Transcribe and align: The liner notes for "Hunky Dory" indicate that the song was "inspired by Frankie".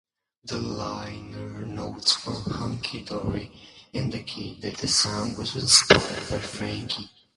The 0.43 0.57
liner 0.59 1.63
notes 1.63 2.13
for 2.13 2.31
"Hunky 2.33 3.03
Dory" 3.03 3.51
indicate 3.93 4.59
that 4.61 4.77
the 4.77 4.87
song 4.87 5.35
was 5.37 5.55
"inspired 5.55 6.27
by 6.27 6.39
Frankie". 6.39 7.11